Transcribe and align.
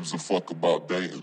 gives 0.00 0.14
a 0.14 0.18
fuck 0.18 0.50
about 0.50 0.88
dating? 0.88 1.22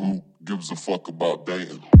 Who 0.00 0.22
gives 0.44 0.70
a 0.70 0.76
fuck 0.76 1.08
about 1.08 1.46
dating? 1.46 1.99